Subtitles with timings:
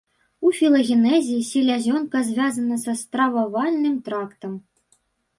[0.47, 4.57] У філагенезе селязёнка звязана са стрававальным трактам.